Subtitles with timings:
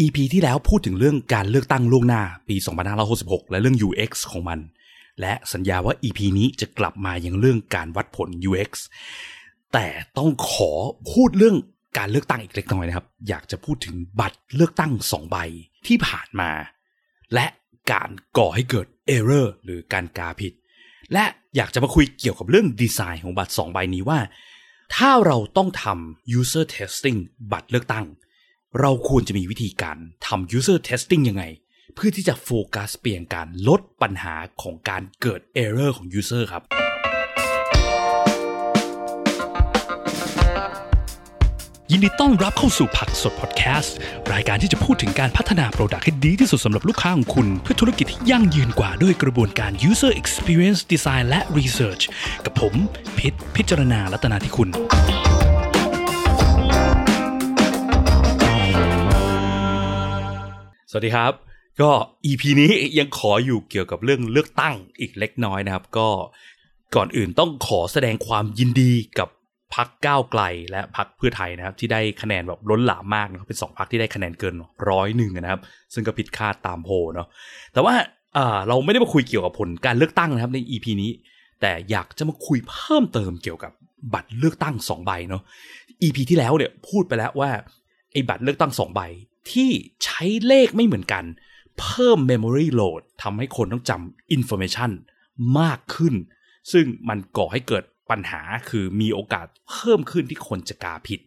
[0.00, 2.56] EP ที่แล้วพูดถึงเรื่องการเลือกตั้งล่วงหน้าปี
[3.02, 4.58] 2566 และเรื่อง UX ของมัน
[5.20, 8.70] และสัญญาว่า EP นี้จะกลับมาอย่างเรื่องการวัดผล UX
[9.72, 9.86] แต่
[10.18, 10.72] ต้องขอ
[11.12, 11.56] พูดเรื่อง
[11.98, 15.36] การเลือกตั้งอีกเล็กน้อยนะครับ อยากจะพูดถึงบัตรเลือกตั้งสองใบ
[15.86, 16.50] ที่ผ่านมา
[17.34, 17.46] และ
[17.92, 18.86] การก่อให้เกิด
[19.16, 20.52] error หรือการกาผิด
[21.12, 21.24] และ
[21.56, 24.18] อยากจะมาคุยเกี่ยวกับเรื่องดีไซน์ของบัตรสองใบนี้ว่า
[24.94, 27.18] ถ้าเราต้องทำ user testing
[27.52, 28.04] บัตรเลือกตั้ง
[28.78, 29.96] เราควรจะมีวิธีการ
[30.26, 31.44] ทำ user testing ยังไง
[31.94, 36.62] เพื่อที่จะโฟกัสเปลี่ยนการลดปัญหาของการเกิด error ของ user ครับ
[41.92, 43.94] ยินดีต้อนรับเข้าสู่ผักสดพอดแคสต์
[44.32, 52.02] รายการที่จะพูดถึงการพัฒนาโปรดักต์ให้ดีที่สุดสำหรับลูกค้าของคุณ เพื่อธุรกิจที่ยั่งยืนกว่าด้วยกระบวนการ user experience design และ research
[52.44, 52.74] กับผม
[53.18, 54.68] พิษพิจารณาลัตนาที่คุณ
[60.92, 61.32] สวัสดีครับ
[61.80, 61.90] ก็
[62.26, 66.08] EP นี้ยังขออยู่เกี่ยวกับเรื่องเลือกตั้งอีกเล็กน้อยนะครับ ก็
[66.96, 69.28] ก่อนอื่นต้องขอแสดงความยินดีกับ
[69.74, 74.54] พักก้าวไกลและพักเพื่อไทยนะครับ ที่ได้คะแนนแบบล้นหลามมากนะครับเป็นสองพักที่ได้คะแนนเกิน
[74.88, 75.60] ร้อยหนึ่งนะครับ
[75.94, 77.28] ซึ่งก็ผิดคาดตามโพลเนาะ
[77.72, 77.94] แต่ว่า
[78.36, 81.10] อ่าเราไม่ได้มาคุยเกี่ยวกับผลการเลือกตั้งนะครับใน EP นี้
[81.60, 83.72] แต่อยากจะมาคุยเพิ่มเติมเกี่ยวกับ
[84.14, 85.42] บัตรเลือกตั้งสองใบเนาะ
[86.02, 87.50] EP ที่แล้วเนี่ยพูดไปแล้วว่า
[88.12, 89.02] ไอ้บัตรเลือกตั้งสองใบ
[89.52, 89.70] ที่
[90.04, 91.24] ใช้เลขไม่เหมือนกัน
[91.80, 94.90] เพิ่ม memory load ทำให้คนต้องจำ information
[95.58, 96.14] มากขึ้น
[96.72, 101.20] ซึ่งมันก่อให้เกิดปัญหาคือมีโอกาสเพิ่มขึ้นที่คนจะกาผิด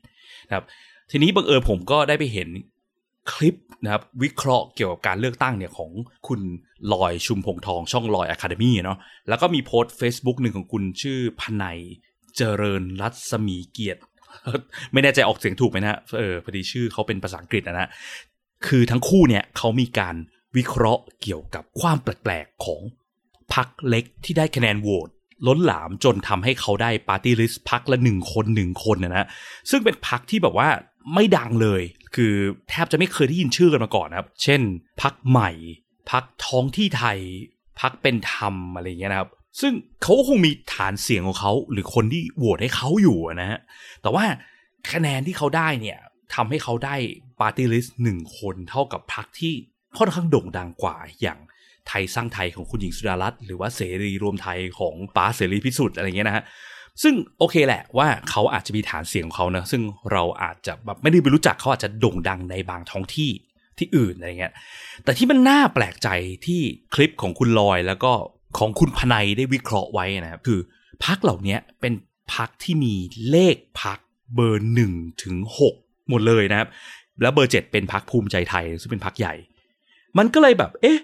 [0.47, 0.65] นะครับ
[1.11, 2.49] ทีนี้บังเอิญผมก็ได้ไปเห็น
[3.33, 5.91] คลิปนะครับวิเคราะห์เกี่ยวกับการเลือกตั้งเนี่ยของ
[6.27, 6.41] คุณ
[6.93, 8.97] ลอยชุมพงษ์ทองช่องลอย Academy เนาะ
[9.29, 11.79] แล้วก็มีโพสต์ Facebook หนึ่งของคุณชื่อพนัย
[12.35, 14.01] เจริญรัศมีเกียรติ
[14.93, 17.89] ไม่แน่ใจออกเสียงถูกไหมนะเออพอดีชื่อเขาเป็นภาษาอังกฤษนะนะ
[18.67, 20.15] คือทั้งคู่เนี่ยเขามีการ
[20.57, 22.81] วิเคราะห์เกี่ยวกับความแปลกๆของ
[23.53, 25.09] พรรคเล็กที่ได้คะแนนโหวต
[25.47, 29.27] ล้นหลามจนทำให้เขาได้ปาร์ตี้ลิสต์พรรคละหนึ่งคนหนึ่งคนนะนะ
[29.69, 30.69] ซึ่งเป็นพักที่แบบว่า
[31.13, 31.81] ไม่ดังเลย
[32.15, 32.33] คือ
[32.69, 34.61] แทบจะไม่เคยได้ยินชื่อกันมาก่อนนะครับ เช่น
[35.01, 35.51] พักใหม่
[36.11, 37.19] พักท้องที่ไทย
[37.79, 39.29] พักเป็นธรรมอะไรอย่างเงี้ยนะครับ
[39.61, 43.59] ซึ่งเขาคงมีฐานเสียงของเขาหรือคนที่โหวตให้เขาอยู่นะฮะ
[44.01, 44.25] แต่ว่า
[44.91, 45.99] คะแนนที่เขาได้เนี่ย
[46.35, 46.95] ทำให้เขาได้
[47.41, 49.53] ปาร์ตี้ลิสต์หนึ่งคนเท่ากับพักที่
[49.97, 51.39] ค่อนข้างโด่งดังกว่าอย่าง
[51.87, 56.43] ไทยสร้างไทยของคุณหญิงสุดารัตน์หรือว่าเสรีรวมไทยของป้าเสรีพิสุทธิ์อะไรเงี้ยนะฮะ
[57.03, 59.81] ซึ่งโอเคแหละว่าเขาอาจจะมีฐานเสียงของเขานะซึ่ง
[60.11, 63.31] เราอาจจะแบบไม่ได้ไปรู้จักเขาอาจจะโด่งดังในบางท้องที่
[63.77, 64.53] ที่อื่นอะไรเงี้ย
[65.03, 66.09] แต่ที่มันน่าแปลกใจ
[66.45, 66.61] ที่
[66.93, 68.11] คลิปของคุณลอยแล้วก็
[68.57, 70.59] ของคุณพนัยได้วิเคราะห์ไว้นะครับคือ
[71.05, 71.93] พักเหล่านี้เป็น
[72.33, 72.93] พักที่มี
[73.29, 73.99] เลขพัก
[74.35, 74.93] เบอร์หนึ่ง
[75.23, 75.75] ถึงหก
[76.09, 76.67] หมดเลยนะครับ
[77.21, 79.33] แล้วเบอร์เจ็ดเป็นพักภูมิใจไทยซึ่งเป็นพักใหญ่
[80.17, 80.99] มันก็เลยแบบ เอ๊ะ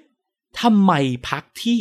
[0.62, 0.92] ทำไม
[1.30, 1.78] พรรคที่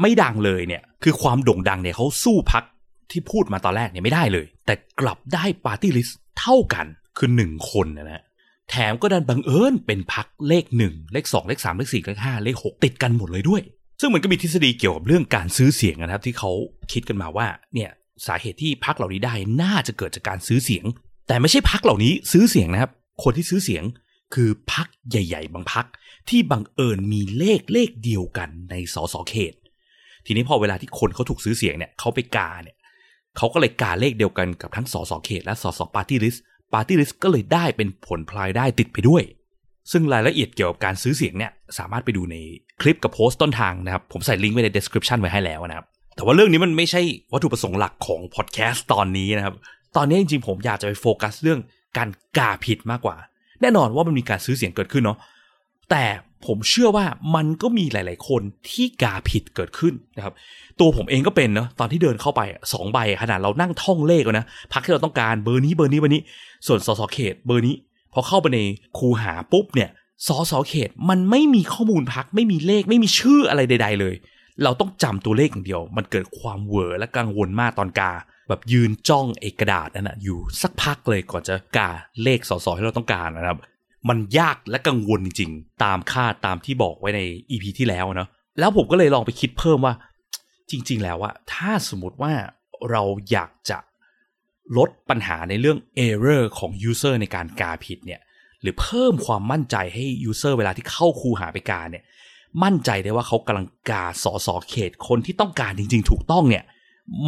[0.00, 2.64] ไม่ดังเลยเนี่ย คือความโด่งดังเนี่ยเขาสู้พรรค
[3.10, 6.86] ที่พูดมาตอนแรกเนี่ยไม่ได้เลย แต่กลับได้ปาร์ตี้ลิสต์เท่ากัน
[7.18, 8.24] คือหนึ่งคนนะฮะ
[8.70, 13.62] แถมก็ดันบังเอิญเป็นพรรคเลขหนึ่งเลขสองเลขสามเลขสี่เลขห้าเลขหกติดกันหมดเลยด้วย
[14.00, 16.50] ซึ่งมันก็มีทฤษฎีเกี่ยวกับเรื่องการซื้อเสียงนะครับ ที่เขา
[16.92, 17.90] คิดกันมาว่าเนี่ย
[18.26, 20.84] สาเหตุที่พรรคเหล่านี้ได้น่าจะเกิดจากการซื้อเสียง
[21.28, 22.90] แต่ไม่ใช่พรรคเหล่านี้ซื้อเสียงนะครับ
[23.22, 23.84] คนที่ซื้อเสียง
[24.34, 25.86] คือพรรคใหญ่ ๆ บางพรรค
[26.28, 29.54] ที่บังเอิญมีเลขเลขเดียวกันในสสเขต
[30.26, 32.76] ทีนี้พอเวลาที่คนเขาถูกซื้อเสียงเนี่ยเขาไปกาเนี่ย
[33.36, 36.42] เขาก็เลยกาเลขเดียวกันกับทั้งสสเขตและสสปาร์ตี้ลิสต์
[36.72, 39.22] ปาร์ตี้ลิสต์ก็เลยได้เป็นผลพลอยได้ติดไปด้วย
[39.92, 42.36] ซึ่งรายละเอียดเกี่ยวกับการซื้อเสียงเนี่ยสามารถไปดูใน
[42.80, 49.54] คลิปกับโพสต์ต้นทางนะครับ ผมใส่ลิงก์ไว้ใน description ไว้ให้แล้วนะครับ แต่ว่าเรื่องนี้มันไม่ใช่วัตถุประสงค์หลักของพอดแคสต์ตอนนี้นะครับ
[49.96, 51.60] ตอนนี้จริงๆ ผมอยากจะไปโฟกัสเรื่อง
[51.96, 53.16] การกาผิดมากกว่า
[53.60, 55.18] แน่นอนว่ามันมีการซื้อเสียงเกิดขึ้นเนาะ
[55.90, 56.04] แต่
[56.46, 60.34] ผมเชื่อว่ามันก็มีหลาย ๆ คนที่กาผิดเกิดขึ้นนะครับ
[60.80, 62.40] ตัวผมเองก็เป็นเนาะตอนที่เดินเข้าไป
[62.72, 66.22] สองใบขนาดเรานั่งท่องเลขนะพักที่เราต้องการเบอร์นี้เบอร์นี้เบอร์นี้
[66.66, 67.74] ส่วนสสเขตเบอร์นี้
[68.12, 68.60] พอเข้าไปใน
[68.98, 69.90] คูหาปุ๊บเนี่ย
[70.26, 74.14] สสเขตมันไม่มีข้อมูลพักไม่มีเลขไม่มีชื่ออะไรใด ๆ เลย
[74.62, 78.12] เราต้องจำตัวเลขอย่างเดียว มันเกิดความเวอร์และกังวลมากตอนกา
[78.48, 81.90] แบบยืนจ้องเอกระดาษนั่นนะอยู่สักพักเลยก่อนจะกา
[82.22, 83.58] เลขสสที่เราต้องการนะครับ
[84.08, 88.28] มันยากและกังวลจริง ๆ ตามคาดตามที่บอกไว้ใน EP ที่แล้วเนาะ
[88.58, 89.94] แล้วผมก็เลยลองไปคิดเพิ่มว่า
[90.70, 92.32] จริง ๆ แล้วอะถ้าสมมติว่า
[92.90, 93.78] เราอยากจะ
[94.76, 95.78] ลดปัญหาในเรื่อง
[96.08, 98.20] error ของ user ในการกาผิดเนี่ย
[98.62, 102.04] หรือเพิ่มความมั่นใจให้ user เวลาที่เข้าคูหาไปกาเนี่ย
[102.62, 106.64] มั่นใจได้ว่าเขากำลังกาสอสอเขตคนที่ต้องการจริง ๆ ถูกต้องเนี่ย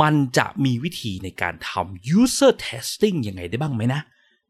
[0.03, 4.01] มันจะมีวิธีในการทำ user testing ยังไงได้บ้างไหมนะ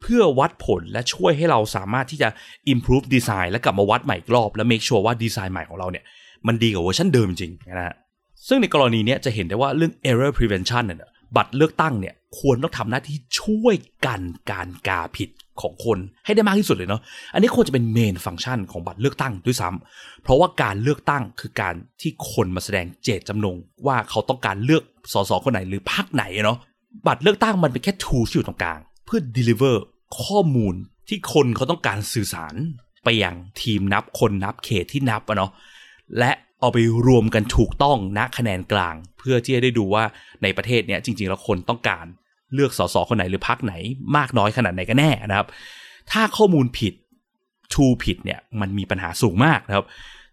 [0.01, 2.29] เพื่อวัดผลและช่วยให้เราสามารถที่จะ
[2.73, 6.05] improve design และกลับมาวัดใหม่อีกรอบ และ make sure ว่าดีไซน์ใหม่ของเราเนี่ย
[6.47, 7.95] มันดีกว่าเวอร์ชันเดิมจริงนะฮะ
[8.49, 10.99] ซึ่งในกรณีนี้จะเห็นได้ว่าเรื่อง error prevention เนี่ย
[11.37, 15.31] บัตรเลือกตั้งเนี่ยควรต้องทำหน้าที่ช่วยกันการกาผิด
[15.61, 17.01] ของคนให้ได้มากที่สุดเลยเนาะ
[17.35, 23.57] อันนี้ควรจะเป็น main function ของบัตรเลือกตั้งด้วยซ้ำเพราะว่าการเลือกตั้งคือการที่คนมาแสดงเจตจำนง
[23.87, 24.83] ว่าเขาต้องการเลือก
[25.13, 26.59] สสคนไหนหรือพรรคไหนเนาะ
[27.07, 29.77] บัตรเลือกตั้งมันเป็นแค่ทูที่อยู่ตรงกลาง เพื่อ deliver
[30.23, 30.75] ข้อมูล
[31.09, 32.55] ที่คนเขาต้องการสื่อสาร
[33.05, 35.51] ไปยังทีมนับคนนับเขตที่นับอะเนาะ
[36.19, 40.05] และ เอาไปรวมกันถูกต้องณคะแนนกลาง เพื่อที่จะได้ดูว่า
[40.43, 42.05] ในประเทศเนี้ยจริง ๆ แล้วคนต้องการ
[42.55, 43.75] เลือกสสคนไหนหรือพรรคไหน
[44.17, 45.47] มากน้อยขนาดไหนกันแน่นะครับ
[46.11, 46.95] ถ้าข้อมูลผิด
[47.75, 49.87] ทูผิดเนี่ยมันมีปัญหาสูงมากนะครับ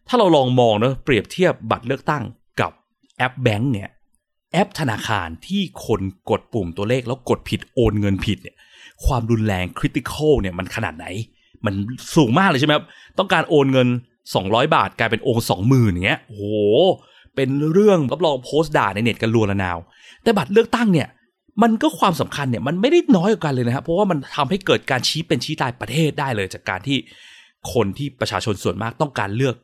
[0.07, 2.24] ถ้าเราลองมองเนะเปรียบเทียบบัตรเลือกตั้ง
[2.62, 2.71] กับ
[3.18, 3.89] แอปแบงก์เนี่ย
[4.53, 8.56] แอปธนาคารที่คนกดปุ่มตัวเลขแล้วกดผิดโอนเงินผิดเนี่ย
[9.06, 11.06] ความรุนแรงคริติคอลเนี่ยมันขนาดไหน
[11.65, 11.73] มัน
[12.15, 12.85] สูงมากเลยใช่ไหมครับ
[13.19, 13.88] ต้องการโอนเงิน
[14.35, 16.45] 200 บาทกลายเป็นโอนสองหมื่นอย่างเงี้ยโอ้โห
[17.35, 19.77] เป็นเรื่องรับรองโพสต์ด่าในเน็ตกันรัวระนาว
[20.24, 21.07] แต่บัตรเลือกตั้งเนี่ย
[21.63, 26.97] มันก็ความสำคัญเนี่ยมันไม่ได้น้อยกว่ากันเลยนะครับเพราะว่ามันทำให้เกิดการชี้เป็นชี้ตายประเทศได้เลย จากการที่
[27.74, 29.56] คนที่ประชาชนส่วนมากต้องการเลือก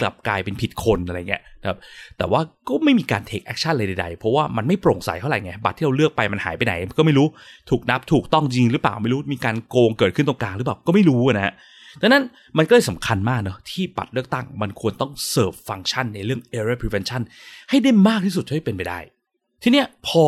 [0.00, 1.78] กลับกลายเป็นผิดคนอะไรเงี้ยนะครับ
[2.18, 7.26] แต่ว่าก็ไม่มีการ take action เลยใดๆ เพราะว่ามันไม่โปร่งใสเท่าไหร่ไง บัตรที่เราเลือกไปมันหายไปไหน ก็ไม่รู้
[7.70, 11.52] ถูกนับถูกต้องจริงหรือเปล่าไม่รู้มีการโกงเกิดขึ้นตรงกลางหรือเปล่าก็ไม่รู้นะฮะ
[12.00, 12.24] ดังนั้น
[12.58, 17.22] มันก็เลยสำคัญมากเนาะที่บัตรเลือกตั้งมันควรต้อง serve function ในเรื่อง error prevention
[17.70, 18.98] ให้ได้มากที่สุดเท่าที่เป็นไปได้
[19.62, 20.24] ทีเนี้ยพอ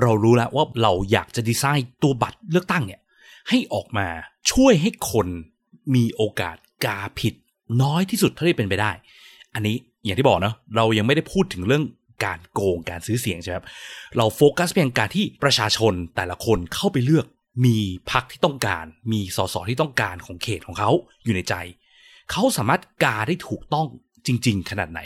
[0.00, 3.00] เรารู้แล้วว่าเราอยากจะดีไซน์ตัวบัตรเลือกตั้งเนี่ย
[3.48, 4.06] ให้ออกมา
[4.52, 5.26] ช่วยให้คน
[5.94, 7.34] มีโอกาสกาผิด
[7.82, 8.90] น้อยที่สุดเท่าที่เป็นไปได้
[9.54, 11.84] อันนี้อย่างที่บอกเนาะเรายังไม่ได้พูดถึงเรื่อง
[12.24, 13.66] การโกงการซื้อเสียงใช่ไหมครับ
[14.16, 17.26] เราโฟกัสเพียงการที่ประชาชนแต่ละคนเข้าไปเลือก
[17.64, 17.78] มี
[18.10, 20.90] พรรคที่ต้องการ มีสสที่ต้องการของเขตของเขา
[21.24, 21.54] อยู่ในใจ
[22.30, 23.86] เขาสามารถกาได้ถูกต้อง
[24.26, 25.00] จริง ๆ ขนาดไหน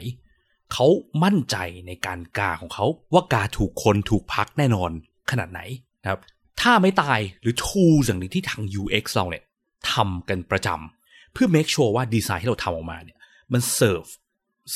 [0.73, 0.87] เขา
[1.25, 1.57] มั่นใจ
[1.87, 4.91] ในการกาของเขาว่ากาถูกคนถูกพักแน่นอน
[5.31, 5.61] ขนาดไหน
[6.03, 6.21] นะครับ
[6.61, 9.45] ถ้าไม่ตายหรือทูอย่างนึ่งที่ทาง UX เราเนี่ย
[9.93, 13.19] ทำกันประจำเพื่อ make sure ว่าดีไซน์ที่เราทำออกมาเนี่ย
[13.53, 14.05] มันเสิร์ฟ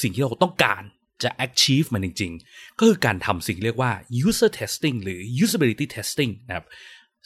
[0.01, 0.83] สิ่งที่เราต้องการ
[1.23, 3.93] จะ achieve มันจริง ๆ ก็คือการทำสิ่งเรียกว่า
[4.27, 6.67] user testing หรือ usability testing นะครับ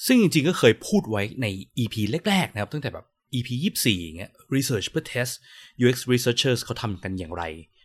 [0.06, 1.46] ซึ่งจริงๆก็เคยพูดไว้ใน
[1.78, 1.94] EP
[2.28, 3.48] แรกๆนะครับ ตั้งแต่แบบ EP
[3.78, 5.32] 24อย่างเงี้ย research เพื่อ test
[5.82, 7.44] UX researchers เขาทำกันอย่างไร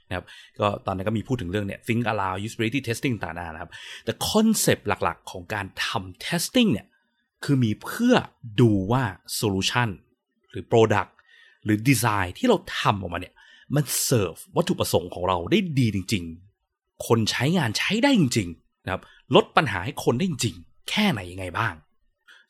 [0.10, 0.26] นะครับ
[0.60, 3.72] ก็ตอนนั้นก็มีพูดถึงเรื่องเนี่ย think aloud usability testing ต่างๆนะครับ
[4.06, 6.88] แต่คอนเซปต์หลักๆ ของการทำ testing เนี่ย
[7.44, 8.16] คือมีเพื่อ
[8.62, 9.04] ดูว่า
[9.40, 9.90] solution
[10.52, 11.12] หรือ product
[11.64, 13.34] หรือ design ที่เราทำออกมาเนี่ย
[13.76, 16.24] มันเสิร์ฟวัตถุประสงค์ของเราได้ดีจริง
[16.64, 19.02] ๆ คนใช้งานใช้ได้จริงๆนะครับ
[19.36, 20.56] ลดปัญหาให้คนได้จริง
[20.90, 21.74] แค่ไหนยังไงบ้าง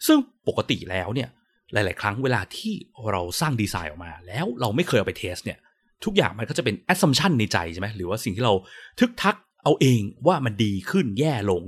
[0.08, 1.30] ซึ่งปกติแล้วเนี่ย
[1.74, 2.74] หลาย ๆ ครั้งเวลาที่
[3.12, 5.60] เราสร้างดีไซน์ออกมา แล้วเราไม่เคยเอาไปเทสเนี่ย
[6.06, 8.54] ทุกอย่างมันก็จะเป็น assumption ในใจใช่ไหมหรือว่าสิ่งที่เรา
[9.00, 11.64] ทึกทักเอาเองว่ามันดีขึ้นแย่ลง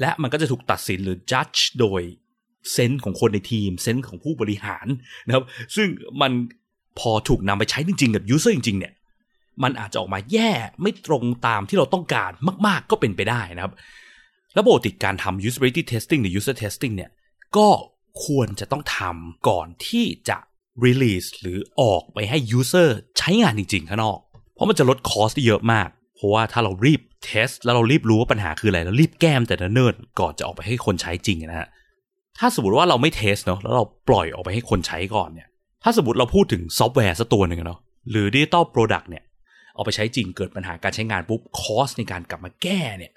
[0.00, 2.02] และมันก็จะถูกตัดสินหรือ judge โดย
[2.72, 4.86] เซนส์ของคนในทีมเซนส์ของผู้บริหาร
[5.26, 5.44] นะครับ
[5.76, 5.88] ซึ่ง
[6.20, 6.32] มัน
[6.98, 8.92] พอถูกนำไปใช้จริง ๆ กับ user จริง ๆ เนี่ย
[9.62, 10.50] มันอาจจะออกมาแย่
[10.82, 12.32] ไม่ตรงตามที่เราต้องการ
[12.66, 13.72] มาก ๆ ก็เป็นไปได้นะครับ
[14.58, 17.10] ระบบติดการทำ usability testing หรือ user testing เนี่ย
[17.56, 17.68] ก็
[18.24, 20.38] ควรจะต้องทำก่อนที่จะ
[20.84, 24.18] release หรือออกไปให้ user ใช้งานจริง ๆ ข้างนอก
[24.54, 31.68] เพราะมันจะลด cost ได้เยอะมาก เพราะว่าถ้าเรารีบ test แล้วเรารีบรู้ว่าปัญหาคืออะไร แล้วรีบแก้แต่เนิ่นก่อนจะออกไปให้คนใช้จริงนะฮะ
[32.38, 35.48] ถ้าสมมติว่าเราไม่ test เนาะแล้วเราปล่อยออกไปให้คนใช้ก่อนเนี่ย
[35.82, 37.78] ถ้าสมมติเราพูดถึงซอฟต์แวร์สักตัวหนึ่งเนาะ
[38.10, 39.24] หรือ digital product เนี่ย
[39.74, 43.12] เอาไปใช้จริงเกิดปัญหาการใช้งานปุ๊บ cost ในการกลับมาแก้เนี่ย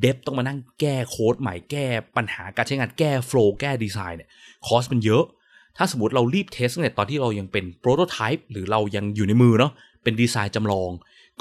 [0.00, 4.30] dev ต้องมานั่งแก้โค้ดใหม่แก้ปัญหาการใช้งานแก้ flow แก้ดีไซน์เนี่ย
[4.66, 5.24] cost มันเยอะ
[5.76, 9.72] ถ้าสมมติเรารีบ test เนี่ยตอนที่เรายังเป็น prototype หรือเรายังอยู่ในมือเนาะ
[10.02, 10.90] เป็นดีไซน์จำลอง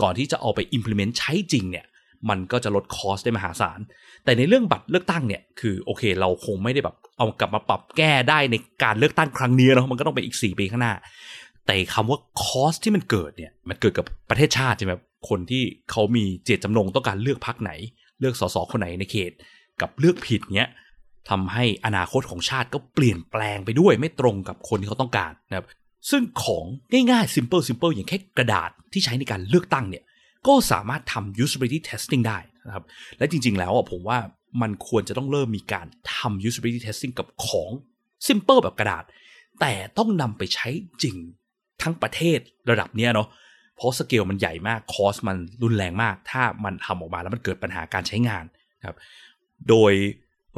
[0.02, 1.86] ก่อนที่จะเอาไป implement ใช้จริงเนี่ย
[2.30, 3.80] มันก็จะลด cost ได้มหาศาล
[4.24, 10.94] แต่ในเรื่องบัตรเลือกตั้งเนี่ยคือโอเค เราคงไม่ได้แบบเอากลับมาปรับแก้ได้ในการเลือกตั้งครั้งนี้เนาะมันก็ต้องไปอีก 4 ปีข้างหน้า
[11.66, 14.94] แต่คำว่า cost ที่มันเกิดเนี่ยมันเกิดกับประเทศชาติใช่ไหม
[15.30, 17.72] คนที่เขามีเจตจำนงต้องการเลือกพักไหน
[18.22, 19.32] เลือกสสคนไหนในเขต
[19.82, 20.70] กับเลือกผิดเนี้ย
[21.30, 25.66] ทำให้อนาคตของชาติก็เปลี่ยนแปลงไปด้วยไม่ตรงกับคนที่เขาต้องการนะครับ
[26.10, 26.66] ซึ่งของ
[27.12, 30.04] ง่ายๆ simple simple อย่างแค่กระดาษที่ใช้ในการเลือกตั้งเนี่ย
[30.48, 32.84] ก็สามารถทำ usability testing ได้นะครับ
[33.18, 34.18] และจริงๆแล้วผมว่า
[34.62, 37.70] มันควรจะต้องเริ่มมีการทำ usability testing กับของ
[38.28, 39.04] simple แบบกระดาษ
[39.62, 40.70] แต่ต้องนำไปใช้
[41.04, 41.18] จริง
[41.82, 43.28] ทั้งประเทศระดับเนี้ยเนาะ
[43.82, 48.46] เพราะสเกลมันใหญ่มากคอสมันรุนแรงมาก ถ้ามันทำออกมาแล้วมันเกิดปัญหาการใช้งาน
[48.86, 48.98] ครับ
[49.70, 49.94] โดย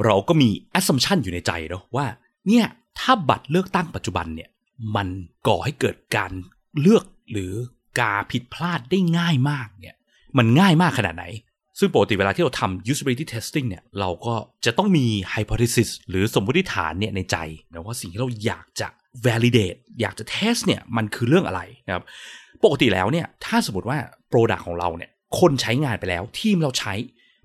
[0.06, 2.06] เราก็มี assumption อยู่ในใจเนาะว่า
[2.48, 2.66] เนี่ย
[3.00, 4.50] ถ้าบัตรเลือกตั้งปัจจุบันเนี่ย
[4.96, 5.08] มัน
[5.48, 6.32] ก่อให้เกิดการ
[6.82, 7.54] เลือกหรือ
[8.00, 9.96] กาผิดพลาดได้ง่ายมากเนี่ย
[10.38, 11.26] มันง่ายมากขนาดไหน
[11.80, 17.38] ซึ่งปกติเวลาที่เราทำ usability testing เนี่ย เราก็จะต้องมี hypothesis หรือสมมติฐานเนี่ยในใจ
[17.72, 18.88] นะว่าสิ่งที่เราอยากจะ
[19.26, 22.04] validate อยากจะ test เนี่ย มันคือเรื่องอะไรนะครับ
[22.66, 23.98] ปกติแล้วเนี่ยถ้าสมมติว่า
[24.32, 26.94] product ของเราเนี่ยคนใช้งานไปแล้ว ทีมเราใช้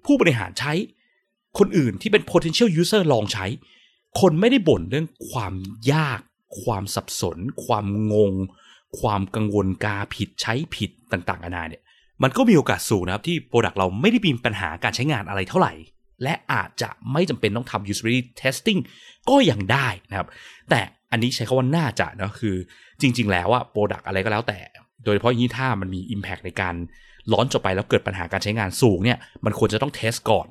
[0.04, 0.72] ผู้บริหารใช้
[1.58, 3.46] คนอื่นที่เป็น potential user ลองใช้
[4.20, 5.54] คนไม่ได้บ่นเรื่องความ
[5.92, 6.20] ยาก
[6.62, 8.32] ความสับสน ความงง
[9.00, 11.82] ความกังวลกาผิดใช้ผิดต่างๆนานาเนี่ย
[12.22, 15.72] มันก็มีโอกาสสูงนะครับที่ Product เราไม่ได้มีปัญหาการใช้งานอะไรเท่าไหร่
[16.22, 18.80] และอาจจะไม่จำเป็นต้องทำ usability testing
[19.30, 20.28] ก็ยังได้นะครับ
[20.70, 22.56] แต่อันนี้ใช้คำว่าน่าจะนะคือ
[23.00, 24.58] จริง ๆ แล้วอะ Product อะไรก็แล้วแต่
[25.04, 26.74] โดยเฉพาะยิ่งถ้ามันมี Impact ในการ
[27.32, 30.46] ร้อนจบไปแล้วเกิดปัญหาการใช้งานสูงเนี่ยมันควรจะต้องเทสก่อน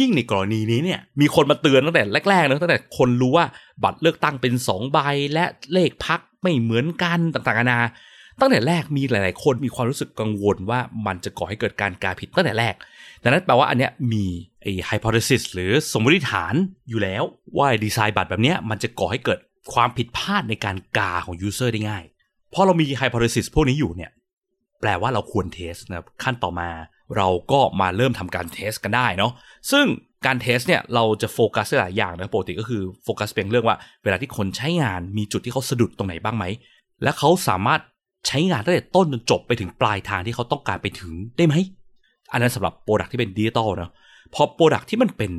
[0.00, 3.46] ยิ่งในกรณีนี้เนี่ยมีคนมาเตือนตั้งแต่แรกๆนะตั้งแต่คนรู้ว่า
[3.84, 4.98] บัตรเลือกตั้งเป็น2ใบ
[5.32, 7.80] และเลขพักไม่เหมือนกันต่างๆนานา
[8.40, 12.74] ตั้งแต่แรกมีหลาย ๆ คนมีความรู้สึกกังวลว่ามันจะก่อให้เกิดการกาผิดตั้งแต่แรก
[13.22, 14.24] ดังนั้นแปลว่าอันเนี้ยมี
[14.62, 16.54] ไอ้ hypothesis หรือสมมติฐาน
[16.88, 17.22] อยู่แล้ว
[17.58, 19.38] ว่าดีไซน์บัตรแบบเนี้ยมันจะก่อให้เกิด
[19.72, 22.04] ความผิดพลาดในการกาของ user ได้ง่าย
[22.54, 24.10] พอเรามี hypothesis พวกนี้อยู่เนี่ย
[24.80, 26.68] แปลว่าเราควร test นะครับขั้นต่อมา
[27.16, 29.32] เราก็มาเริ่มทำการ test กันได้เนาะ
[29.70, 29.86] ซึ่ง
[30.26, 36.44] การ test เนี่ยเราจะโฟกัสหลายอย่างนะปกติก็คือโฟกัสเป็นเรื่องว่าเวลาที่คนใช้งานมีจุดที่เขาสะดุดตรงไหนบ้างไหม
[37.02, 37.80] และเขาสามารถ
[38.26, 41.54] ใช้งานตั้งแต่ต้นจนจบไปถึงปลายทางที่เขาต้องการไปถึงได้ไหม
[42.32, 43.90] อันนั้นสำหรับ product ที่เป็นดิจิตอลนะ
[44.34, 45.32] พอ product ที่มันเป็น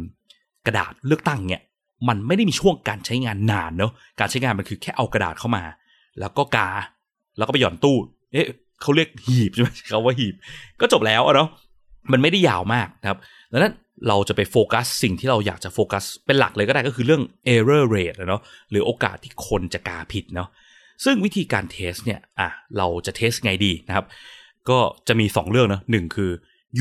[0.66, 1.62] กระดาษเลือกตั้งเนี่ย
[2.08, 5.64] มันไม่ได้มีช่วงการใช้งานนานเนาะการใช้งานมันคือแค่เอากระดาษเข้ามา
[6.20, 6.70] แล้วก็กา
[7.38, 7.98] แล้วก็ไปหย่อนตู้
[8.34, 8.46] เอ๊ะ
[8.82, 10.36] เขาเรียกหีบใช่ไหมเขาว่าหีบ
[10.82, 11.50] ก็จบแล้วเนาะ
[12.12, 13.20] มันไม่ได้ยาวมากนะครับ
[13.52, 13.74] ดังนั้น
[14.08, 17.24] เราจะไปโฟกัสสิ่งที่เราอยากจะโฟกัส เป็นหลักเลยก็ได้ก็คือเรื่อง
[17.56, 18.42] error rate เนาะ
[18.72, 20.50] หรือโอกาสที่คนจะกาผิดเนาะ
[21.04, 24.06] ซึ่งวิธีการ test เนี่ยอะเราจะ test ไงดีนะครับ
[24.70, 26.32] ก็จะมี 2 เรื่องนะหนึ่งคือ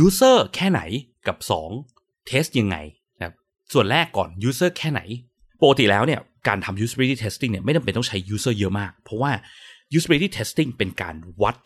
[0.04, 0.80] user แค่ไหน
[1.26, 1.36] กับ
[1.84, 2.76] 2 test ยังไง
[3.18, 3.34] นะครับ
[3.72, 5.00] ส่วนแรกก่อน user แค่ไหน
[5.62, 9.32] ปกติแล้วเนี่ยการทำ usability testing เนี่ยไม่จำเป็นต้องใช้ user เยอะมาก เพราะว่า
[9.96, 11.56] usability testing เป็นการวัด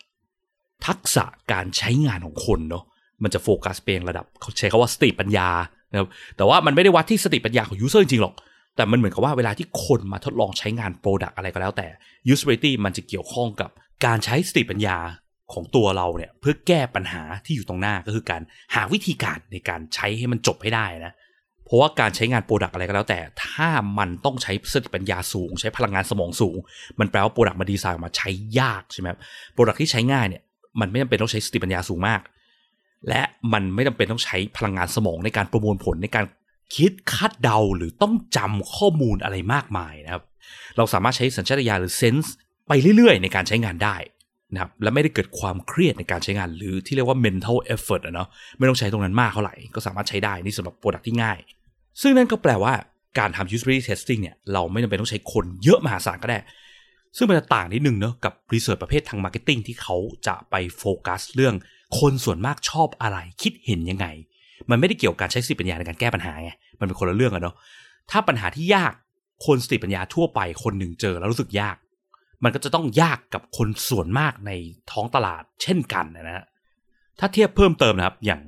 [0.87, 2.83] ทักษะการใช้งานของคนเนาะ
[3.23, 5.49] มันจะโฟกัสเป็นระดับเขาใช้คำว่าสติปัญญา
[5.91, 8.35] นะครับแต่ว่ามันไม่ได้วัดที่สติปัญญาของ user จริงๆหรอก
[8.75, 11.87] แต่มันเหมือนกับว่าเวลาที่คนมาทดลองใช้งาน product อะไรก็แล้วแต่
[12.33, 13.69] usability มันจะเกี่ยวข้องกับ
[14.05, 14.97] การใช้สติปัญญา
[15.53, 18.41] ของตัวเราเนี่ยเพื่อแก้ปัญหาที่อยู่ตรงหน้าก็คือการ
[18.75, 21.20] หาวิธีการในการใช้ให้มันจบให้ได้นะเพ
[21.71, 26.57] ราะว่าการใช้งาน product อะไรก็แล้วแต่ ถ้ามันต้องใช้สติปัญญาสูง ใช้พลังงานสมองสูง
[26.99, 29.07] มันแปลว่า product มันดีไซน์มาใช้ยากใช่ไหม
[29.53, 30.43] product ที่ใช้ง่ายเนี่ย
[30.79, 32.21] มันไม่จำเป็นต้องใช้สติปัญญาสูงมาก
[33.09, 33.21] และ
[33.53, 36.25] มันไม่จำเป็นต้องใช้พลังงานสมองในการประมวลผลในการ
[36.75, 40.23] คิดคาดเดาหรือต้องจำข้อมูลอะไรมากมายนะครับ
[40.77, 42.33] เราสามารถใช้สัญชาตญาณหรือ sense
[42.67, 43.95] ไปเรื่อยๆ ในการใช้งานได้
[44.53, 51.37] นะครับและไม่ได้เกิดความเครียดในการใช้งานหรือที่เรียกว่า mental effort อะเนาะไม่ต้องใช้ตรงนั้นมากเท่าไหร่ ก็สามารถใช้ได้นี่สำหรับ product ที่ง่าย
[52.01, 52.73] ซึ่งนั่นก็แปลว่า
[53.19, 56.37] การทำ usability testing เนี่ยเราไม่จำเป็นต้องใช้คนเยอะมหาศาลก็ได้
[57.17, 59.95] ซึ่งมันจะต่างนิดนึงเนาะกับ research ประเภททาง marketing ที่เขา
[60.27, 61.55] จะไปโฟกัสเรื่อง
[61.99, 64.07] คนส่วนมากชอบอะไรคิดเห็นยังไง
[64.69, 67.55] มันไม่ได้เกี่ยวกับการใช้สติปัญญาในการแก้ปัญหาไงมันเป็นคนละเรื่องอะเนาะ
[68.11, 68.93] ถ้าปัญหาที่ยาก
[69.45, 71.77] คนสติปัญญาทั่วไปคนหนึ่งเจอแล้วรู้สึกยาก
[72.43, 74.51] มันก็จะต้องยากกับคนส่วนมากใน
[74.91, 76.45] ท้องตลาดเช่นกันนะฮะ
[77.19, 78.41] ถ้าเทียบเพิ่มเติมนะครับอย่าง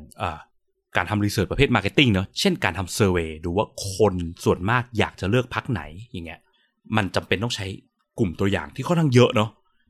[0.97, 5.81] การทำ research ประเภท marketing เนาะเช่นการทำ survey ดูว่าคนส่วนมากอยากจะเลือกพรรคไหน
[6.12, 6.39] อย่างเงี้ย
[6.97, 7.65] มันจำเป็นต้องใช้
[8.19, 9.50] กลุ่มตัวอย่างที่ค่อนข้างเยอะเนาะ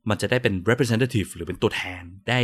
[0.09, 2.39] มันจะได้เป็น representative หรือเป็นตัวแทนได้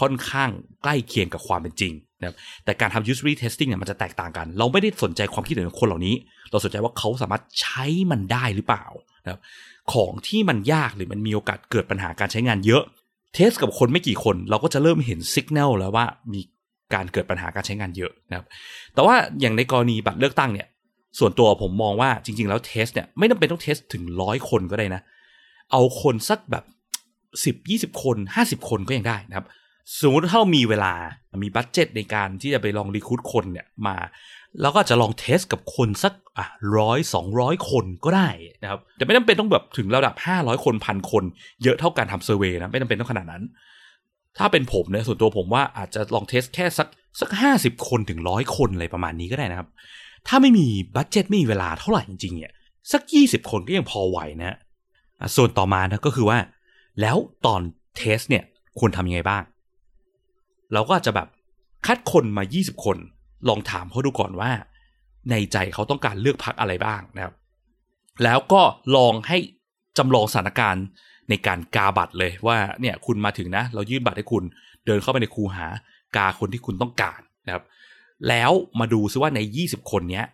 [0.00, 0.50] ค่อนข้าง
[0.82, 6.14] ใกล้เคียงกับความเป็นจริงนะครับแต่การทำ usability testing เนี่ยมันจะแตกต่างกัน เราไม่ได้สนใจความคิดเห็นของคนเหล่านี้
[6.50, 8.84] เราสนใจว่าเขาสามารถใช้มันได้หรือเปล่า
[9.24, 9.40] นะครับ
[9.92, 12.82] ของที่มันยากหรือมันมีโอกาสเกิดปัญหาการใช้งานเยอะ
[13.34, 16.40] เทสกับคนไม่กี่คน เราก็จะเริ่มเห็นสัญญาณแล้วว่ามี
[16.94, 18.46] การเกิดปัญหาการใช้งานเยอะนะครับ
[18.94, 20.68] แต่ว่าอย่างในกรณีบัตรเลือกตั้งเนี่ย
[21.18, 25.02] ส่วนตัวผมมองว่าจริง ๆ แล้ว test เนี่ยไม่จำเป็นต้อง test ถึงร้อยคนก็ได้นะ
[25.72, 26.64] เอาคนสักแบบ
[27.44, 29.46] สิบยี่สิบคนห้าสิบคนก็ยังได้นะครับ
[30.00, 30.92] สมมติถ้ามีเวลา
[31.42, 33.96] มี budget ในการที่จะไปลอง recruit คนเนี่ยมา
[34.60, 36.46] แล้วก็จะลอง test กับคนสักอะ
[36.78, 38.28] ร้อยสองร้อยคนก็ได้
[38.62, 41.24] นะครับแต่ไม่จำเป็นต้องแบบถึงระดับห้าร้อยคนพันคน
[41.62, 43.42] เยอะเท่าการทำ survey นะไม่จำเป็นต้องขนาดนั้น
[44.38, 46.88] ถ้าเป็นผมเนี่ยส่วนตัวผมว่าอาจจะลอง test แค่สัก
[47.20, 49.68] สักห้าสิบคนถึงร้อยคนอะไรประมาณนี้ก็ได้นะครับ
[50.28, 52.52] ถ้าไม่มี budget ไม่มีเวลาเท่าไหร่จริงๆเนี่ย
[52.92, 54.56] สักยี่สิบคนก็ยังพอไหวนะ
[55.36, 56.38] ส่วนต่อมานะก็คือว่า
[57.00, 57.16] แล้ว
[57.46, 57.60] ตอน
[57.96, 58.44] test เนี่ย
[58.78, 59.42] ควรทำยังไงบ้าง
[60.72, 61.28] เราก็อาจจะแบบ
[61.86, 62.96] คัดคนมา 20 คน
[63.48, 64.50] ลองถามเขาดูก่อนว่า
[65.30, 67.34] ในใจเขาต้องการเลือกพรรคอะไรบ้างนะครับ
[68.24, 68.62] แล้วก็
[68.96, 69.38] ลองให้
[69.98, 70.84] จำลองสถานการณ์
[71.30, 74.42] ในการกาบัตรเลยว่าเนี่ยคุณมาถึงนะ เรายื่นบัตรให้คุณ
[74.86, 75.66] เดินเข้าไปในคูหา
[76.16, 77.64] กาคนที่คุณต้องการนะครับ
[78.28, 80.26] แล้วมาดูซิว่าใน 20 คนเนี้ย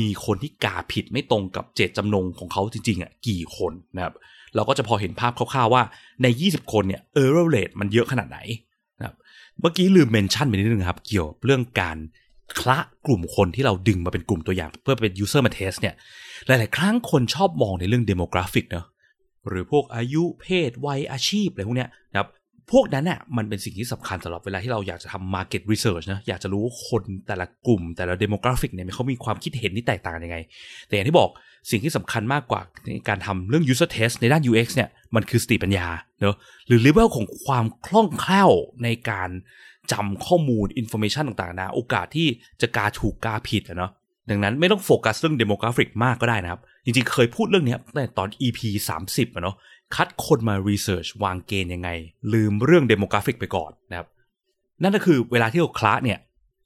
[0.00, 4.14] มีคนที่กาผิดไม่ตรงกับเจตจำนงของเขาจริงๆอะกี่คนนะครับ
[4.54, 5.82] เราก็จะพอเห็นภาพคร่าวๆว่า
[6.22, 8.38] ใน 20 คนเนี่ย error rate มันเยอะขนาดไหน
[8.98, 9.16] นะครับ
[9.60, 11.96] เมื่อกี้ลืมเมนชั่นไปนิดนึงครับ เกี่ยวเรื่องการ
[12.60, 15.94] คละกลุ่มคนที่เราดึงมาเป็นกลุ่มตัวอย่างเพื่อเป็น user มา test เนี่ย
[16.46, 18.86] หลาย ๆ ครั้งคนชอบมองในเรื่อง demographic เนอะ
[19.48, 22.28] หรือพวกอายุเพศวัยอาชีพอะไรพวกเนี้ยนะครับ
[22.72, 30.38] พวกนั้นน่ะมันเป็นสิ่งที่สำคัญสำหรับเวลาที่เราอยากจะทำ market research นะอยากจะรู้คนแต่ละกลุ่มแต่ละ demographic เนี่ยเขามีความคิดเห็นที่แตกต่างยังไง
[30.86, 31.30] แต่อย่างที่บอก
[31.70, 35.86] สิ่งที่สำคัญมากกว่าในการทำเรื่อง user test ในด้าน UX เนี่ยมันคือสติปัญญา
[36.20, 36.36] เนอะ
[36.66, 38.50] หรือ level ของความคล่องแคล่ว
[38.84, 39.30] ในการ
[39.92, 42.28] จำข้อมูล information ต่างๆนะโอกาสที่
[42.60, 43.90] จะกาถูกกาผิดอะเนาะ
[44.30, 48.60] ดังนั้นไม่ต้องโฟกัสเรื่อง demographic มากก็ได้นะครับ จริงๆ เคยพูดเรื่องนี้ในตอน EP
[48.98, 49.56] 30อะเนาะ
[49.94, 51.90] คัดคนมา research วางเกณฑ์ยังไง
[52.32, 54.08] ลืมเรื่อง demographic ไปก่อนนะครับ
[54.82, 56.18] นั่นก็คือเวลาที่เราคลาสเนี่ย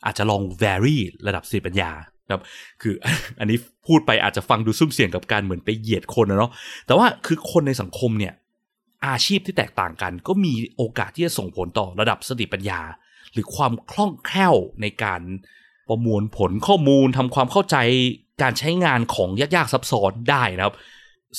[0.07, 0.97] อาจจะลอง vary
[1.27, 1.91] ระดับสติปัญญา
[2.33, 2.43] ครับ
[2.83, 2.95] คือ
[3.41, 6.51] อันนี้พูดไปอาจจะฟังดูซุ่มเสี่ยงกับการเหมือนไปเหยียดคนนะเนาะ
[6.87, 8.35] แต่ว่าคือคนในสังคมเนี่ย
[9.07, 12.81] อาชีพที่แตกต่างกัน ก็มีโอกาสที่จะส่งผลต่อระดับสติปัญญา
[13.33, 15.21] หรือความคล่องแคล่วในการ
[15.89, 17.77] ประมวลผลข้อมูลทำความเข้าใจ
[18.43, 20.75] การใช้งานของยากๆซับซ้อนได้นะครับ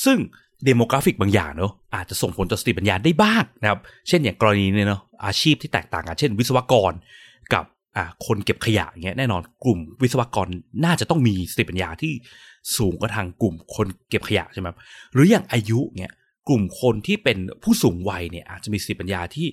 [0.04, 0.18] ซึ่ง
[0.66, 6.92] demographic บางอย่างเนาะอาจจะส่งผลต่อสติปัญญาได้บ้างนะครับ เช่นอย่างกรณีเนี่ยเนาะอาชีพที่แตกต่างกัน เช่น วิศวกร
[7.54, 7.66] กับ
[7.98, 10.48] อ่าคนเก็บขยะเงี้ยแน่นอนกลุ่มวิศวกร
[10.86, 12.14] น่าจะต้องมีสติปัญญาที่
[12.78, 14.68] สูงกว่าทางกลุ่มคนเก็บขยะใช่ไหม
[15.14, 16.12] หรืออย่างอายุเนี่ย
[16.50, 19.48] กลุ่มคนที่เป็นผู้สูงวัยเนี่ยอาจจะมีสติปัญญาที่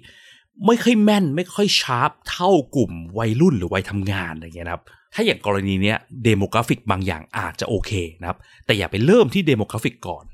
[0.66, 4.84] ไม่ค่อยแม่นไม่ค่อย sharp เท่ากลุ่มวัยรุ่นหรือวัยทำงานอะไรเงี้ยนะครับ
[5.14, 10.25] ถ้าอย่างกรณีเนี้ย demographic บางอย่างอาจจะโอเคนะครับ แต่อย่าไปเริ่มที่ demographic ก่อน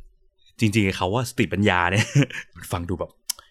[0.61, 2.07] จริงๆเขาว่าสติปัญญาเนี่ย
[2.55, 3.11] มันฟังดูแบบ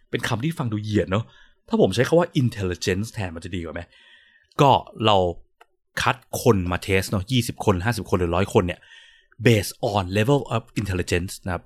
[0.09, 1.23] เป็นคำที่ฟังดูเหยียดเนาะ
[1.67, 3.81] ถ้าผมใช้คำว่า intelligence แทนมันจะดีกว่าไหม
[4.61, 4.71] ก็
[5.05, 5.17] เรา
[6.01, 8.79] คัดคนมา test เนาะ20คน50คนหรือร้อยคนเนี่ย
[9.45, 11.63] based on level of intelligence นะครับ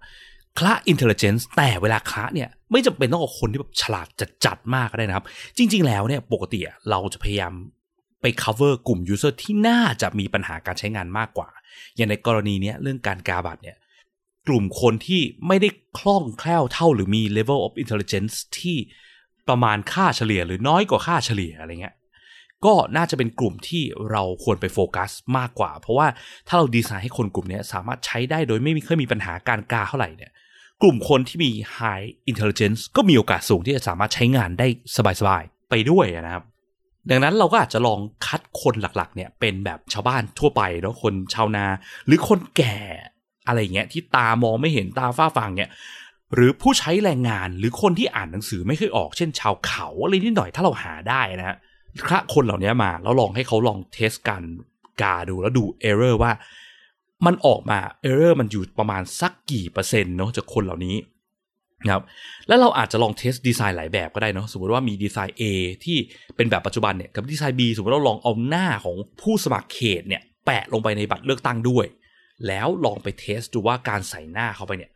[0.57, 4.07] คละ intelligence แต่เวลาคละเนี่ยไม่จำเป็นต้องเอาคนที่แบบฉลาด
[4.45, 5.25] จัดๆมากก็ได้นะครับ
[5.57, 7.53] จริง ๆ แล้วเนี่ยปกติเราจะพยายาม
[8.21, 11.49] ไป cover กลุ่ม user ที่น่าจะมีปัญหาการใช้งานมากกว่า
[11.95, 13.77] อย่างในกรณีนี้เรื่องการกาบัตเนี่ย
[14.47, 18.77] กลุ่มคนที่ไม่ได้คล่องแคล่วเท่าหรือมี level of intelligence ที่
[19.49, 21.95] ประมาณค่าเฉลี่ยหรือน้อยกว่าค่าเฉลี่ยอะไรเงี้ย
[22.65, 26.07] ก็น่าจะเป็นกลุ่มที่เราควรไปโฟกัสมากกว่า เพราะว่า
[26.47, 30.31] ถ้าเราดีไซน์ให้คนกลุ่มนี้สามารถใช้ได้โดยไม่มีเคยมีปัญหาการกาเท่าไหร่เนี่ย
[30.81, 34.67] กลุ่มคนที่มี high intelligence ก็มีโอกาสสูงที่จะสามารถใช้งานได้
[35.19, 36.43] สบายๆ ไปด้วยนะครับ
[37.09, 41.65] ดังนั้นเราก็อาจจะลองคัดคนหลักๆ เนี่ยเป็นแบบชาวบ้านทั่วไปเนาะคนชาวนา
[42.05, 42.77] หรือคนแก่
[43.47, 45.69] อะไรเงี้ยที่ตามองไม่เห็นตาฝ้าฟางเนี่ย
[46.33, 51.57] หรือผู้ใช้แรงงานหรือคนที่อ่านหนังสือไม่เคยออกเช่นชาวเขาอะไรนิดหน่อยถ้าเราหาได้นะฮะ
[52.09, 54.43] คัดคนเหล่านี้มาแล้วลองให้เขาลอง test การ
[55.01, 56.31] กาดูแล้วดู error ว่า
[57.25, 60.95] มันออกมา error มันอยู่ประมาณสักกี่เปอร์เซ็นต์เนาะจากคนเหล่านี้
[61.85, 62.03] นะครับ
[62.47, 65.43] แล้วเราอาจจะลอง test ดีไซน์หลายแบบก็ได้เนาะสมมติว่ามีดีไซน์ A
[65.85, 65.97] ที่
[66.35, 71.85] เป็นแบบปัจจุบันเนี่ยกับดีไซน์ B สมมติเราลองเอาหน้าของผู้สมัครเขตเนี่ยแปะลงไปในบัตรเลือกตั้งด้วย
[72.47, 74.91] แล้วลองไป test ดูว่าการใส่หน้าเข้าไปเนี่ย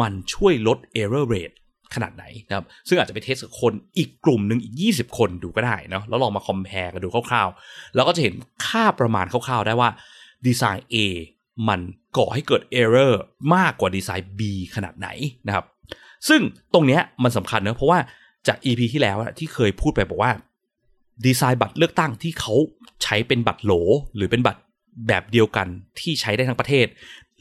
[0.00, 1.56] มันช่วยลด error rate
[1.94, 8.34] ขนาดไหนนะครับ ซึ่งอาจจะไปเทสกับคนอีกกลุ่มหนึ่งอีก 20 คนดูก็ได้เนาะแล้วลองมาคอมเพลกันดูคร่าวๆ แล้วก็จะเห็น
[8.66, 9.90] ค่าประมาณคร่าวๆ ได้ว่า
[10.46, 10.96] ดีไซน์ A
[11.68, 11.80] มัน
[12.16, 13.12] ก่อให้เกิด error
[13.54, 14.40] มากกว่าดีไซน์ B
[14.74, 15.08] ขนาดไหน
[15.46, 15.64] นะครับ
[16.28, 16.40] ซึ่ง
[16.74, 17.98] ตรงเนี้ยมันสำคัญเนะเพราะว่า
[18.46, 20.32] จาก EP ที่แล้วที่เคยพูดไปบอกว่า
[21.26, 22.54] ดีไซน์บัตรเลือกตั้งที่เขา
[23.02, 23.72] ใช้เป็นบัตรโหล
[24.16, 24.60] หรือเป็นบัตร
[25.08, 25.66] แบบเดียวกัน
[26.00, 26.86] ที่ใช้ได้ทั้งประเทศ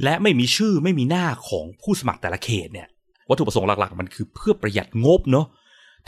[0.04, 2.88] และไม่มีชื่อไม่มีหน้าของผู้สมัครแต่ละเขตเนี่ย
[3.30, 5.46] วัตถุประสงค์หลักๆ มันคือเพื่อประหยัดงบเนาะ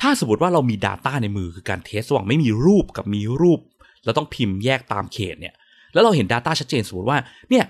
[0.02, 3.60] ถ้าสมมติว่าเรามี Data ในมือคือการเทสระหว่างไม่มีรูปกับมีรูป
[4.04, 5.54] แล้วต้องพิมพ์แยกตามเขตเนี่ย
[5.94, 7.18] แล้วเราเห็น Data ชัดเจนสมมติว่า
[7.50, 7.66] เนี่ย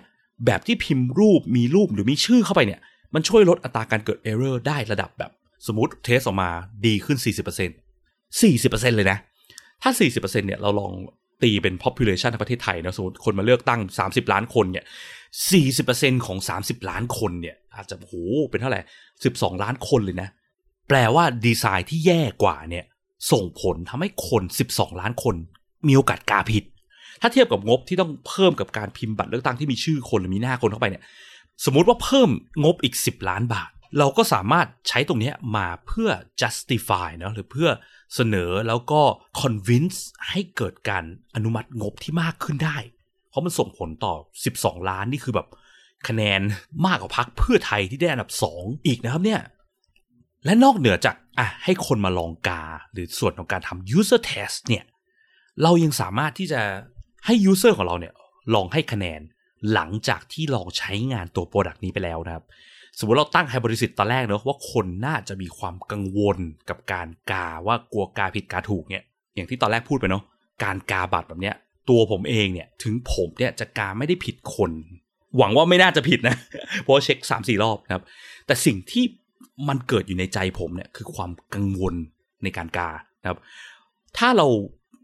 [0.46, 2.82] แบบที่พิมพ์รูปมีรูปหรือมีชื่อเข้าไปเนี่ย
[3.14, 5.32] มันช่วยลดอัตราการเกิด Error ได้ระดับแบบ
[5.68, 6.50] สมมติเทสออกมา
[6.86, 9.18] ดีขึ้น 40% 40%เลยนะ
[9.82, 10.92] ถ้า 40%เนี่ยเราลอง
[11.44, 14.86] ตีเป็น population ในประเทศไทยนะสมมติคนมาเลือกตั้ง 30 ล้านคนเนี่ย
[15.56, 18.14] 40%ของ 30 ล้านคนเนี่ย อาจจะโห
[18.50, 18.82] เป็นเท่าไหร่
[19.22, 20.30] 12 ล้านคนเลยนะ
[20.88, 22.86] แปลว่าดีไซน์ที่แย่กว่าเนี่ย
[23.32, 25.36] ส่งผลทำให้คน 12 ล้านคน
[25.88, 26.64] มีโอกาสกาผิด
[27.22, 31.04] ถ้าเทียบกับงบที่ต้องเพิ่มกับการพิมพ์บัตรเลือกตั้งที่มีชื่อคนหรือมีหน้าคนเข้าไปเนี่ย
[31.66, 32.30] สมมติว่าเพิ่ม
[32.64, 36.10] งบอีก 10 ล้านบาท เราก็สามารถใช้ตรงนี้มาเพื่อ
[36.42, 37.70] justify เนาะหรือเพื่อ
[38.16, 39.02] เสนอแล้วก็
[39.42, 39.98] convince
[40.30, 41.04] ให้เกิดการ
[41.36, 42.78] อนุมัติงบที่มากขึ้นได้
[43.30, 44.14] เพราะมันส่งผลต่อ
[44.52, 45.48] 12 ล้านนี่คือแบบ
[46.08, 46.42] คะแนน
[46.86, 49.42] มากกว่าพักเพื่อไทยที่ได้อันดับสองอีกนะครับเนี่ย
[50.46, 54.86] และนอกเหนือจากอะให้คนมาลองกา หรือส่วนของการทำ user test เนี่ย
[55.64, 56.62] เรายังสามารถที่จะ
[57.28, 58.14] ให้ user ของเราเนี่ย
[58.54, 59.22] ลองให้คะแนน
[59.74, 62.46] หลังจากที่ลองใช้งานตัว Product นี้ไปแล้วนะครับ
[63.00, 66.38] สมมติเราตั้งไฮบริสิตตอนแรกเนอะว่าคนน่าจะมีความกังวล
[66.70, 69.04] กับการกาว่ากลัวกาผิดกาถูกเนี่ย
[69.36, 70.24] อย่างที่ตอนแรกพูดไปเนาะ
[70.64, 71.56] การกาบัตรแบบเนี้ย
[71.90, 74.72] ตัวผมเองเนี่ยถึงผมเนี่ยจะกาไม่ได้ผิดคน
[75.38, 76.36] หวังว่าไม่น่าจะผิดนะ
[76.82, 78.04] เพราะเช็คสามสี่รอบนะครับ
[78.46, 79.06] แต่สิ่งที่
[79.68, 81.96] มันเกิดอยู่ในใจผมเนี่ยคือความกังวล
[82.44, 82.90] ในการกา
[83.22, 83.40] นะครับ
[84.18, 84.48] ถ้าเรา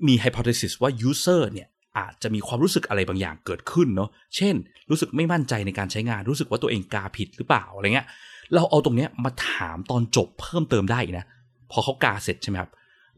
[0.08, 4.56] มีไฮโพเทซิสว่า user เนี่ย อาจจะมีความรู้สึกอะไรบางอย่างเกิดขึ้นเนาะ เช่น
[4.90, 8.08] รู้สึกไม่มั่นใจในการใช้งาน รู้สึกว่าตัวเองกาผิดหรือเปล่าอะไรเงี้ย
[8.54, 11.26] เราเอาตรงเนี้ยมาถามตอนจบเพิ่มเติมได้นะ
[11.72, 12.72] พอเขากาเสร็จใช่ไหมครับ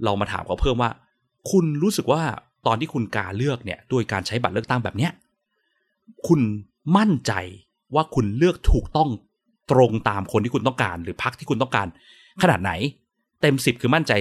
[0.04, 0.92] เรามาถามเขาเพิ่มว่า
[1.52, 2.22] คุณรู้สึกว่า
[2.68, 5.12] ตอนที่คุณกาเลือกเนี่ย ด้วยการใช้บัตรเลือกตั้งแบบเนี้ย
[6.28, 6.42] คุณ
[6.98, 7.34] มั่นใจ
[7.96, 9.10] ว่าคุณเลือกถูกต้อง
[9.72, 11.88] ตรงตามคนที่คุณต้องการ หรือพักที่คุณต้องการ
[12.42, 12.72] ขนาดไหน
[13.42, 14.12] เต็มสิบคือมั่นใจ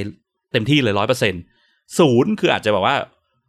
[0.52, 1.42] เต็มที่เลยร้อยเปอร์เซ็นต์
[1.98, 2.96] ศูนย์คืออาจจะแบบว่า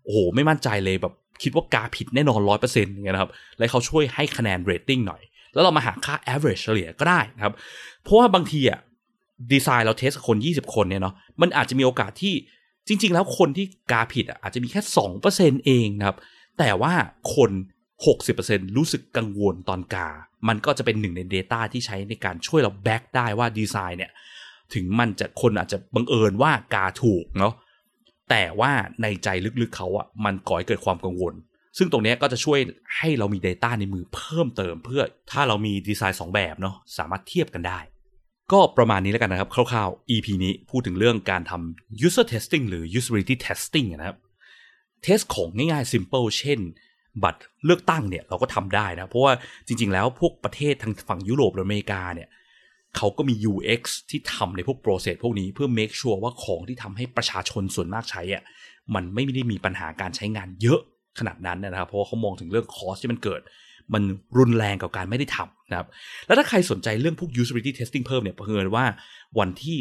[0.05, 1.13] โอ้โหไม่มั่นใจเลยแบบ
[1.43, 5.21] คิดว่ากาผิดแน่นอนร้อยเปอร์เซ็นต์อย่างเงี้ยนะครับแล้วเขาช่วยให้คะแนนเรตติ้งหน่อย
[5.53, 7.53] แล้วเรามาหาค่า average เฉลี่ยก็ได้นะครับ
[8.03, 8.79] เพราะว่าบางทีอะ
[9.51, 12.33] ดีไซน์เรา test คน 20 คนเนี่ยเนาะมันอาจจะมีโอกาสที่
[12.87, 14.81] จริง ๆ แล้วคนที่กาผิดอะอาจจะมีแค่
[15.23, 16.17] 2%เองนะครับ
[16.59, 16.93] แต่ว่า
[17.35, 17.51] คน
[18.13, 20.09] 60%รู้สึกกังวลตอนกา
[20.47, 24.11] มันก็จะเป็นหนึ่งใน Data ที่ใช้ในการช่วยเรา back ได้ว่าดีไซน์เนี่ย
[24.73, 27.53] ถึงมันจะคนอาจจะบังเอิญว่ากาถูกเนาะ
[28.29, 29.29] แต่ว่าในใจ
[29.61, 31.33] ลึกๆเขาอะมันก่อให้เกิดความกังวล
[31.77, 32.59] ซึ่งตรงนี้ก็จะช่วย
[32.97, 37.79] ให้เรามี Data ในมือเพิ่มเติม เพื่อถ้าเรามีดีไซน์ 2 แบบเนาะสามารถเทียบกันได้
[38.51, 44.17] ก็ประมาณนี้แล้วกันนะครับ คร่าวๆ EP นี้พูดถึงเรื่องการทำ user testing หรือ usability testing นะครับ
[45.03, 46.59] เทสของง่ายๆ simple เช่น
[47.23, 49.33] บัตรเลือกตั้งเนี่ยเราก็ทำได้นะ เพราะว่า
[49.67, 52.27] จริงๆแล้วพวกประเทศทางฝั่งยุโรปหรืออเมริกาเนี่ย
[52.97, 58.43] เขาก็มี UX ที่ทำในพวก process พวกนี้เพื่อ make sure ว่าของที่ทำให้ประชาชนส่วนมากใช้อะ
[58.95, 60.79] มันไม่ได้มีปัญหาการใช้งานเยอะ
[61.19, 63.41] ขนาดนั้นนะครับ เพราะว่าเขามองถึงเรื่องคอสที่มันเกิด
[63.93, 64.03] มัน
[64.37, 65.87] รุนแรงกับการไม่ได้ทำนะครับ
[66.25, 68.85] แล้วถ้าใครสนใจเรื่องพวก usability testing เพิ่มเนี่ยเพิ่นว่า
[69.39, 69.77] วันที่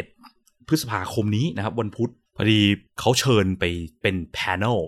[0.00, 2.60] 31 พฤษภาคมนี้นะครับ วันพุธพอดี
[3.00, 3.64] เขาเชิญไป
[4.02, 4.78] เป็น panel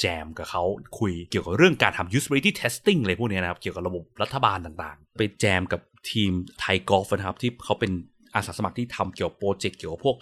[0.00, 0.62] แจมกับเขา
[0.98, 7.92] คุยเกี่ยวกับเรื่องการทำ usability testing อะไรพวกนี้นะครับ เกี่ยวกับระบบรัฐบาลต่างๆ ไปแจมกับ ทีมไทยกอล์ฟนะครับ ที่เขาเป็น
[8.34, 10.16] อาสาสมัครที่ทำเกี่ยวกับโปรเจกต์เกี่ยวกับพวก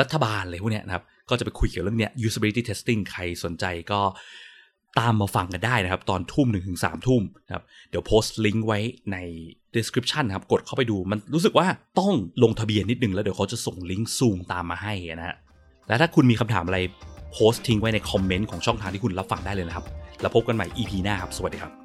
[0.00, 4.00] รัฐบาลอะไรพวกนี้นะครับ ก็จะไปคุยเกี่ยวกับเรื่องเนี้ย usability testing ใครสนใจก็
[5.00, 8.78] ตามมาฟังกันได้นะครับ ตอนทุ่มหนึ่งถึงสามทุ่มนะครับ เดี๋ยวโพสต์ลิงก์ไว้
[9.12, 9.16] ใน
[9.76, 11.66] description นะครับ กดเข้าไปดูมันรู้สึกว่า
[12.00, 15.36] ต้องลงทะเบียนนิดนึงแล้วเดี๋ยวเขาจะส่งลิงก์ซูมตามมาให้นะฮะ
[15.88, 16.78] และถ้าคุณมีคำถามอะไร
[17.32, 19.84] โพสต์ทิ้งไว้ในคอมเมนต์ของช่องทางที่คุณรับฟังได้เลยนะครับ
[20.20, 21.79] แล้วพบกันใหม่ EP หน้าครับ สวัสดีครับ